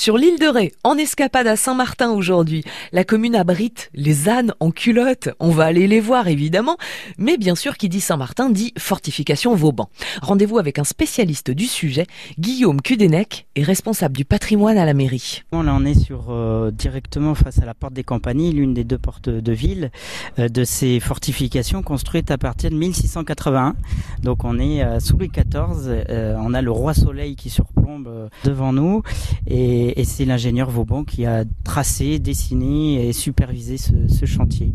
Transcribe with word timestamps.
Sur 0.00 0.16
l'île 0.16 0.38
de 0.38 0.46
Ré, 0.46 0.72
en 0.82 0.96
escapade 0.96 1.46
à 1.46 1.56
Saint-Martin 1.56 2.12
aujourd'hui, 2.12 2.64
la 2.90 3.04
commune 3.04 3.36
abrite 3.36 3.90
les 3.92 4.30
ânes 4.30 4.54
en 4.58 4.70
culotte. 4.70 5.28
On 5.40 5.50
va 5.50 5.66
aller 5.66 5.86
les 5.86 6.00
voir 6.00 6.26
évidemment, 6.26 6.78
mais 7.18 7.36
bien 7.36 7.54
sûr 7.54 7.76
qui 7.76 7.90
dit 7.90 8.00
Saint-Martin 8.00 8.48
dit 8.48 8.72
fortification 8.78 9.54
Vauban. 9.54 9.90
Rendez-vous 10.22 10.56
avec 10.56 10.78
un 10.78 10.84
spécialiste 10.84 11.50
du 11.50 11.66
sujet, 11.66 12.06
Guillaume 12.38 12.80
Cudenec, 12.80 13.46
est 13.56 13.62
responsable 13.62 14.16
du 14.16 14.24
patrimoine 14.24 14.78
à 14.78 14.86
la 14.86 14.94
mairie. 14.94 15.42
On 15.52 15.84
est 15.84 16.02
sur 16.02 16.28
euh, 16.30 16.70
directement 16.70 17.34
face 17.34 17.58
à 17.58 17.66
la 17.66 17.74
porte 17.74 17.92
des 17.92 18.02
compagnies, 18.02 18.52
l'une 18.52 18.72
des 18.72 18.84
deux 18.84 18.96
portes 18.96 19.28
de 19.28 19.52
ville 19.52 19.90
euh, 20.38 20.48
de 20.48 20.64
ces 20.64 20.98
fortifications 20.98 21.82
construites 21.82 22.30
à 22.30 22.38
partir 22.38 22.70
de 22.70 22.76
1681. 22.76 23.74
Donc 24.22 24.44
on 24.44 24.58
est 24.58 24.82
euh, 24.82 24.98
sous 24.98 25.18
Louis 25.18 25.28
XIV, 25.28 26.06
on 26.38 26.54
a 26.54 26.62
le 26.62 26.70
roi 26.70 26.94
soleil 26.94 27.36
qui 27.36 27.50
surplombe 27.50 28.30
devant 28.44 28.72
nous 28.72 29.02
et 29.46 29.89
et, 29.96 30.04
c'est 30.04 30.24
l'ingénieur 30.24 30.70
Vauban 30.70 31.04
qui 31.04 31.26
a 31.26 31.44
tracé, 31.64 32.18
dessiné 32.18 33.08
et 33.08 33.12
supervisé 33.12 33.76
ce, 33.76 34.26
chantier. 34.26 34.72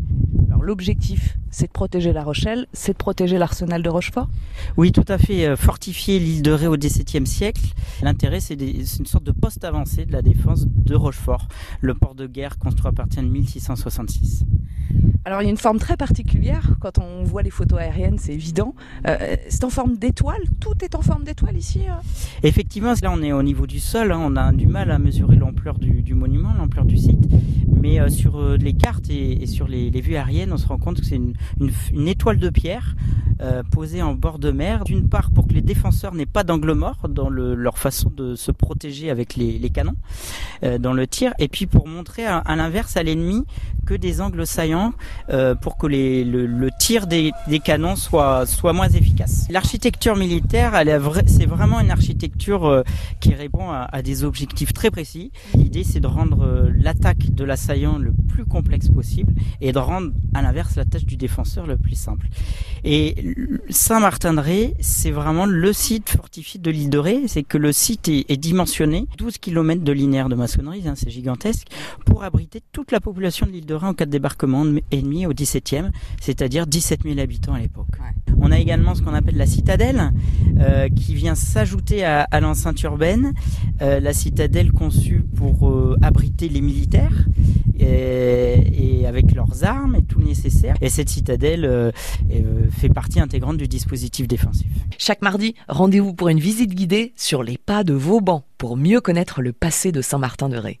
L'objectif, 0.66 1.38
c'est 1.48 1.68
de 1.68 1.70
protéger 1.70 2.12
La 2.12 2.24
Rochelle, 2.24 2.66
c'est 2.72 2.94
de 2.94 2.96
protéger 2.96 3.38
l'arsenal 3.38 3.84
de 3.84 3.88
Rochefort 3.88 4.28
Oui, 4.76 4.90
tout 4.90 5.04
à 5.06 5.16
fait. 5.16 5.46
Euh, 5.46 5.54
fortifier 5.54 6.18
l'île 6.18 6.42
de 6.42 6.50
Ré 6.50 6.66
au 6.66 6.76
XVIIe 6.76 7.24
siècle. 7.24 7.62
L'intérêt, 8.02 8.40
c'est 8.40 8.56
une 8.56 9.06
sorte 9.06 9.22
de 9.22 9.30
poste 9.30 9.62
avancé 9.62 10.06
de 10.06 10.12
la 10.12 10.22
défense 10.22 10.66
de 10.66 10.96
Rochefort, 10.96 11.46
le 11.80 11.94
port 11.94 12.16
de 12.16 12.26
guerre 12.26 12.58
construit 12.58 12.88
à 12.88 12.92
partir 12.92 13.22
de 13.22 13.28
1666. 13.28 14.44
Alors 15.26 15.42
il 15.42 15.46
y 15.46 15.48
a 15.48 15.50
une 15.50 15.56
forme 15.56 15.80
très 15.80 15.96
particulière, 15.96 16.76
quand 16.78 17.00
on 17.00 17.24
voit 17.24 17.42
les 17.42 17.50
photos 17.50 17.80
aériennes, 17.80 18.16
c'est 18.16 18.32
évident. 18.32 18.76
Euh, 19.08 19.34
c'est 19.48 19.64
en 19.64 19.70
forme 19.70 19.96
d'étoile, 19.96 20.40
tout 20.60 20.84
est 20.84 20.94
en 20.94 21.02
forme 21.02 21.24
d'étoile 21.24 21.56
ici 21.56 21.80
hein 21.88 21.98
Effectivement, 22.44 22.94
là 23.02 23.10
on 23.12 23.20
est 23.22 23.32
au 23.32 23.42
niveau 23.42 23.66
du 23.66 23.80
sol, 23.80 24.12
hein. 24.12 24.20
on 24.22 24.36
a 24.36 24.52
du 24.52 24.68
mal 24.68 24.92
à 24.92 25.00
mesurer 25.00 25.34
l'ampleur 25.34 25.80
du, 25.80 26.14
monument, 26.14 26.52
l'ampleur 26.56 26.84
du 26.84 26.96
site, 26.96 27.28
mais 27.86 28.00
euh, 28.00 28.08
sur 28.08 28.38
euh, 28.38 28.56
les 28.56 28.72
cartes 28.72 29.08
et, 29.10 29.46
sur 29.46 29.68
les, 29.68 29.90
vues 30.00 30.16
aériennes, 30.16 30.52
on 30.52 30.56
se 30.56 30.66
rend 30.66 30.78
compte 30.78 31.00
que 31.00 31.06
c'est 31.06 31.16
une, 31.16 32.08
étoile 32.08 32.38
de 32.38 32.50
pierre 32.50 32.96
posée 33.70 34.00
en 34.00 34.14
bord 34.14 34.38
de 34.38 34.50
mer, 34.50 34.84
d'une 34.84 35.10
part 35.10 35.30
pour 35.30 35.46
que 35.46 35.52
les 35.52 35.60
défenseurs 35.60 36.14
n'aient 36.14 36.24
pas 36.24 36.42
d'angle 36.42 36.72
mort 36.72 37.06
dans 37.06 37.28
leur 37.28 37.76
façon 37.76 38.10
de 38.16 38.34
se 38.34 38.50
protéger 38.50 39.10
avec 39.10 39.36
les, 39.36 39.68
canons 39.68 39.96
dans 40.80 40.94
le 40.94 41.06
tir, 41.06 41.34
et 41.38 41.48
puis 41.48 41.66
pour 41.66 41.86
montrer 41.86 42.24
à 42.24 42.56
l'inverse 42.56 42.96
à 42.96 43.02
l'ennemi 43.02 43.44
que 43.86 43.94
des 43.94 44.20
angles 44.20 44.46
saillants 44.46 44.92
euh, 45.30 45.54
pour 45.54 45.78
que 45.78 45.86
le, 45.86 46.68
tir 46.78 47.06
des, 47.06 47.32
canons 47.64 47.96
soit, 47.96 48.44
soit 48.44 48.74
moins 48.74 48.88
efficace. 48.88 49.46
L'architecture 49.48 50.16
militaire, 50.16 50.72
c'est 51.26 51.46
vraiment 51.46 51.80
une 51.80 51.90
architecture 51.90 52.66
euh, 52.66 52.82
qui 53.20 53.32
répond 53.32 53.70
à, 53.70 54.02
des 54.02 54.24
objectifs 54.24 54.72
très 54.74 54.90
précis. 54.90 55.30
L'idée, 55.54 55.84
c'est 55.84 56.00
de 56.00 56.06
rendre 56.06 56.44
euh, 56.44 56.70
l'attaque 56.76 57.30
de 57.30 57.44
l'assaillant 57.44 57.96
le 57.96 58.12
plus 58.28 58.44
complexe 58.44 58.88
possible 58.88 59.32
et 59.60 59.72
de 59.72 59.78
rendre 59.78 60.10
à 60.34 60.42
l'inverse 60.42 60.76
la 60.76 60.84
tâche 60.84 61.06
du 61.06 61.16
défenseur 61.16 61.66
le 61.66 61.76
plus 61.78 61.94
simple. 61.94 62.26
Et 62.84 63.34
Saint-Martin-de-Ré, 63.70 64.74
c'est 64.80 65.12
vraiment 65.12 65.46
le 65.46 65.72
site 65.72 66.10
fortifié 66.10 66.60
de 66.60 66.70
l'île 66.70 66.90
de 66.90 66.98
Ré, 66.98 67.22
c'est 67.28 67.44
que 67.44 67.56
le 67.56 67.72
site 67.72 68.08
est, 68.08 68.26
est, 68.28 68.36
dimensionné 68.36 69.06
12 69.16 69.38
km 69.38 69.82
de 69.82 69.92
linéaire 69.92 70.28
de 70.28 70.34
maçonnerie, 70.34 70.86
hein, 70.86 70.94
c'est 70.96 71.10
gigantesque, 71.10 71.68
pour 72.04 72.24
abriter 72.24 72.62
toute 72.72 72.90
la 72.90 73.00
population 73.00 73.46
de 73.46 73.52
l'île 73.52 73.66
de 73.66 73.74
Ré 73.74 73.75
en 73.84 73.94
cas 73.94 74.06
de 74.06 74.10
débarquement 74.10 74.64
ennemi 74.90 75.26
au 75.26 75.32
17e, 75.32 75.90
c'est-à-dire 76.20 76.66
17 76.66 77.02
000 77.04 77.18
habitants 77.18 77.54
à 77.54 77.60
l'époque. 77.60 77.86
On 78.38 78.52
a 78.52 78.58
également 78.58 78.94
ce 78.94 79.02
qu'on 79.02 79.14
appelle 79.14 79.36
la 79.36 79.46
citadelle, 79.46 80.12
euh, 80.60 80.88
qui 80.88 81.14
vient 81.14 81.34
s'ajouter 81.34 82.04
à, 82.04 82.22
à 82.22 82.40
l'enceinte 82.40 82.82
urbaine. 82.82 83.32
Euh, 83.82 84.00
la 84.00 84.12
citadelle 84.12 84.72
conçue 84.72 85.24
pour 85.34 85.68
euh, 85.68 85.96
abriter 86.02 86.48
les 86.48 86.60
militaires 86.60 87.26
et, 87.78 89.00
et, 89.00 89.06
avec 89.06 89.34
leurs 89.34 89.64
armes 89.64 89.96
et 89.96 90.02
tout 90.02 90.18
le 90.18 90.26
nécessaire. 90.26 90.76
Et 90.80 90.88
cette 90.88 91.08
citadelle 91.08 91.64
euh, 91.64 91.90
euh, 92.32 92.68
fait 92.70 92.88
partie 92.88 93.20
intégrante 93.20 93.56
du 93.56 93.68
dispositif 93.68 94.26
défensif. 94.26 94.66
Chaque 94.98 95.22
mardi, 95.22 95.54
rendez-vous 95.68 96.14
pour 96.14 96.28
une 96.28 96.40
visite 96.40 96.74
guidée 96.74 97.12
sur 97.16 97.42
les 97.42 97.58
pas 97.58 97.84
de 97.84 97.92
Vauban 97.92 98.44
pour 98.58 98.76
mieux 98.76 99.00
connaître 99.00 99.42
le 99.42 99.52
passé 99.52 99.92
de 99.92 100.00
Saint-Martin-de-Ré. 100.00 100.74